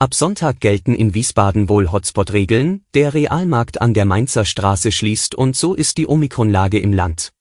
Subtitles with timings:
[0.00, 5.56] Ab Sonntag gelten in Wiesbaden wohl Hotspot-Regeln, der Realmarkt an der Mainzer Straße schließt und
[5.56, 7.32] so ist die Omikron-Lage im Land.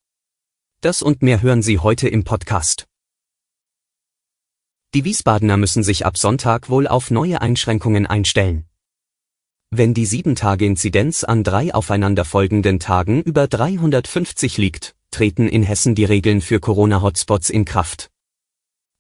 [0.82, 2.88] Das und mehr hören Sie heute im Podcast.
[4.96, 8.66] Die Wiesbadener müssen sich ab Sonntag wohl auf neue Einschränkungen einstellen.
[9.70, 16.42] Wenn die 7-Tage-Inzidenz an drei aufeinanderfolgenden Tagen über 350 liegt, treten in Hessen die Regeln
[16.42, 18.10] für Corona-Hotspots in Kraft.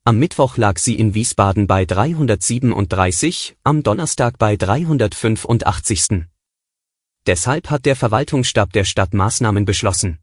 [0.07, 6.27] Am Mittwoch lag sie in Wiesbaden bei 337, am Donnerstag bei 385.
[7.25, 10.19] Deshalb hat der Verwaltungsstab der Stadt Maßnahmen beschlossen.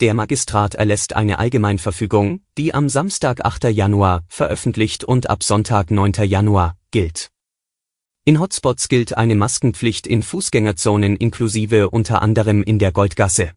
[0.00, 3.70] Der Magistrat erlässt eine Allgemeinverfügung, die am Samstag 8.
[3.70, 6.14] Januar veröffentlicht und ab Sonntag 9.
[6.24, 7.30] Januar gilt.
[8.24, 13.52] In Hotspots gilt eine Maskenpflicht in Fußgängerzonen inklusive unter anderem in der Goldgasse.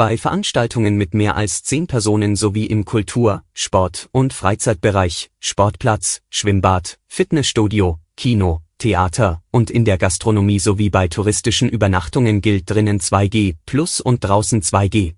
[0.00, 6.98] Bei Veranstaltungen mit mehr als zehn Personen sowie im Kultur-, Sport- und Freizeitbereich, Sportplatz, Schwimmbad,
[7.06, 14.00] Fitnessstudio, Kino, Theater und in der Gastronomie sowie bei touristischen Übernachtungen gilt drinnen 2G plus
[14.00, 15.16] und draußen 2G.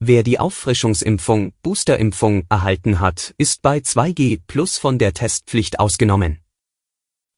[0.00, 6.40] Wer die Auffrischungsimpfung, Boosterimpfung erhalten hat, ist bei 2G plus von der Testpflicht ausgenommen.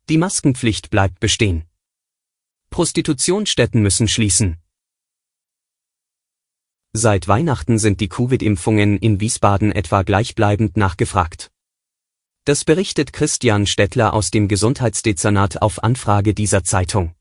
[0.09, 1.65] Die Maskenpflicht bleibt bestehen.
[2.71, 4.57] Prostitutionsstätten müssen schließen.
[6.95, 11.51] Seit Weihnachten sind die Covid-Impfungen in Wiesbaden etwa gleichbleibend nachgefragt.
[12.45, 17.13] Das berichtet Christian Stettler aus dem Gesundheitsdezernat auf Anfrage dieser Zeitung.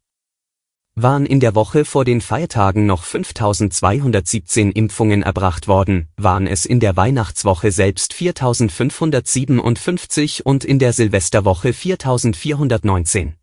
[0.95, 6.80] Waren in der Woche vor den Feiertagen noch 5217 Impfungen erbracht worden, waren es in
[6.80, 13.36] der Weihnachtswoche selbst 4557 und in der Silvesterwoche 4419.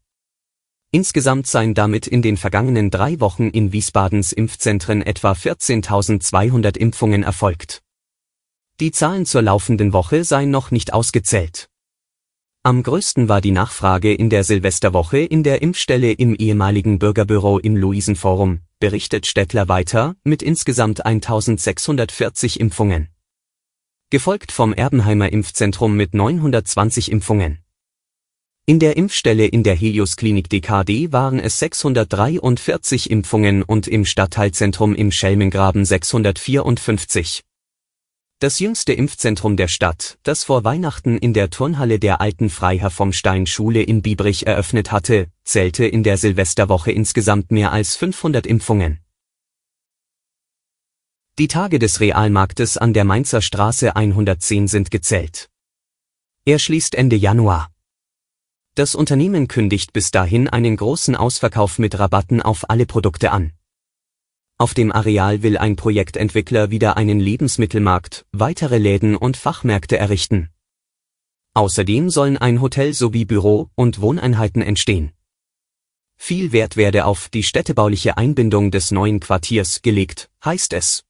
[0.94, 7.82] Insgesamt seien damit in den vergangenen drei Wochen in Wiesbadens Impfzentren etwa 14.200 Impfungen erfolgt.
[8.78, 11.68] Die Zahlen zur laufenden Woche seien noch nicht ausgezählt.
[12.62, 17.74] Am größten war die Nachfrage in der Silvesterwoche in der Impfstelle im ehemaligen Bürgerbüro im
[17.74, 23.08] Luisenforum, berichtet Stettler weiter, mit insgesamt 1640 Impfungen.
[24.10, 27.63] Gefolgt vom Erbenheimer Impfzentrum mit 920 Impfungen.
[28.66, 34.94] In der Impfstelle in der Helios Klinik DKD waren es 643 Impfungen und im Stadtteilzentrum
[34.94, 37.42] im Schelmengraben 654.
[38.38, 43.12] Das jüngste Impfzentrum der Stadt, das vor Weihnachten in der Turnhalle der alten Freiherr vom
[43.12, 49.00] Stein Schule in Biebrich eröffnet hatte, zählte in der Silvesterwoche insgesamt mehr als 500 Impfungen.
[51.38, 55.50] Die Tage des Realmarktes an der Mainzer Straße 110 sind gezählt.
[56.46, 57.73] Er schließt Ende Januar.
[58.76, 63.52] Das Unternehmen kündigt bis dahin einen großen Ausverkauf mit Rabatten auf alle Produkte an.
[64.58, 70.50] Auf dem Areal will ein Projektentwickler wieder einen Lebensmittelmarkt, weitere Läden und Fachmärkte errichten.
[71.54, 75.12] Außerdem sollen ein Hotel sowie Büro- und Wohneinheiten entstehen.
[76.16, 81.04] Viel Wert werde auf die städtebauliche Einbindung des neuen Quartiers gelegt, heißt es.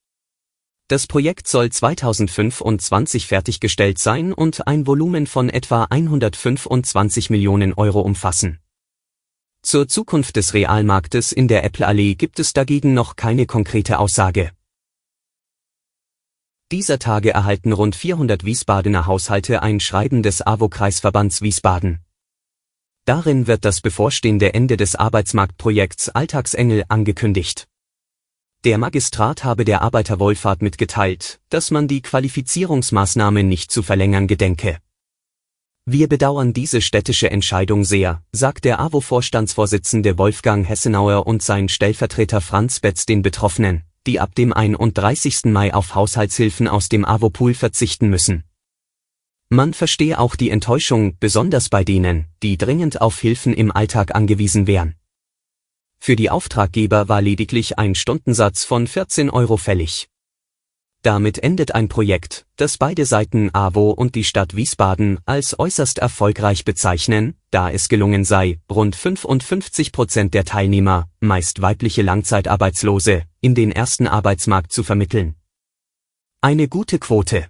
[0.87, 8.61] Das Projekt soll 2025 fertiggestellt sein und ein Volumen von etwa 125 Millionen Euro umfassen.
[9.62, 14.50] Zur Zukunft des Realmarktes in der Apple-Allee gibt es dagegen noch keine konkrete Aussage.
[16.71, 22.01] Dieser Tage erhalten rund 400 Wiesbadener Haushalte ein Schreiben des AWO-Kreisverbands Wiesbaden.
[23.06, 27.69] Darin wird das bevorstehende Ende des Arbeitsmarktprojekts Alltagsengel angekündigt.
[28.65, 34.79] Der Magistrat habe der Arbeiterwohlfahrt mitgeteilt, dass man die Qualifizierungsmaßnahme nicht zu verlängern gedenke.
[35.85, 42.81] Wir bedauern diese städtische Entscheidung sehr, sagt der AWO-Vorstandsvorsitzende Wolfgang Hessenauer und sein Stellvertreter Franz
[42.81, 45.45] Betz den Betroffenen, die ab dem 31.
[45.45, 48.45] Mai auf Haushaltshilfen aus dem AWO-Pool verzichten müssen.
[49.51, 54.67] Man verstehe auch die Enttäuschung, besonders bei denen, die dringend auf Hilfen im Alltag angewiesen
[54.67, 54.95] wären.
[56.04, 60.10] Für die Auftraggeber war lediglich ein Stundensatz von 14 Euro fällig.
[61.01, 66.66] Damit endet ein Projekt, das beide Seiten AWO und die Stadt Wiesbaden als äußerst erfolgreich
[66.66, 73.72] bezeichnen, da es gelungen sei, rund 55 Prozent der Teilnehmer, meist weibliche Langzeitarbeitslose, in den
[73.72, 75.36] ersten Arbeitsmarkt zu vermitteln.
[76.42, 77.48] Eine gute Quote.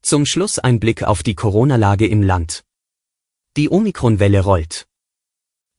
[0.00, 2.64] Zum Schluss ein Blick auf die Corona-Lage im Land.
[3.58, 4.86] Die Omikron-Welle rollt.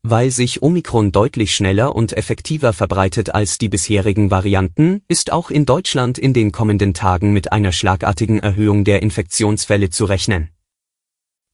[0.08, 5.66] Weil sich Omikron deutlich schneller und effektiver verbreitet als die bisherigen Varianten, ist auch in
[5.66, 10.50] Deutschland in den kommenden Tagen mit einer schlagartigen Erhöhung der Infektionsfälle zu rechnen.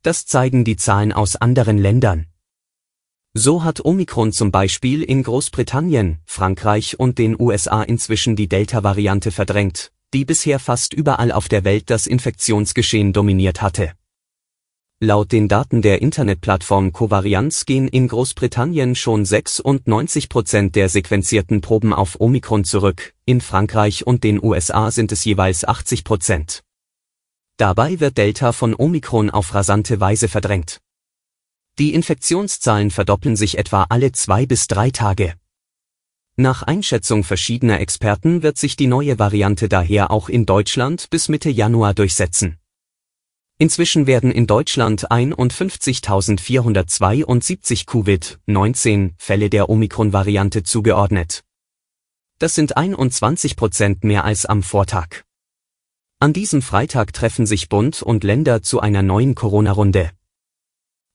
[0.04, 2.26] Das zeigen die Zahlen aus anderen Ländern.
[3.34, 9.94] So hat Omikron zum Beispiel in Großbritannien, Frankreich und den USA inzwischen die Delta-Variante verdrängt,
[10.14, 13.94] die bisher fast überall auf der Welt das Infektionsgeschehen dominiert hatte.
[15.04, 21.92] Laut den Daten der Internetplattform Covarianz gehen in Großbritannien schon 96 Prozent der sequenzierten Proben
[21.92, 26.62] auf Omikron zurück, in Frankreich und den USA sind es jeweils 80 Prozent.
[27.58, 30.82] Dabei wird Delta von Omikron auf rasante Weise verdrängt.
[31.80, 35.34] Die Infektionszahlen verdoppeln sich etwa alle zwei bis drei Tage.
[36.36, 41.50] Nach Einschätzung verschiedener Experten wird sich die neue Variante daher auch in Deutschland bis Mitte
[41.50, 42.61] Januar durchsetzen.
[43.62, 51.44] Inzwischen werden in Deutschland 51.472 Covid-19 Fälle der Omikron-Variante zugeordnet.
[52.40, 55.22] Das sind 21 Prozent mehr als am Vortag.
[56.18, 60.10] An diesem Freitag treffen sich Bund und Länder zu einer neuen Corona-Runde.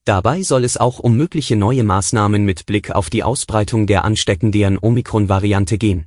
[0.05, 4.79] Dabei soll es auch um mögliche neue Maßnahmen mit Blick auf die Ausbreitung der ansteckenden
[4.81, 6.07] Omikron-Variante gehen.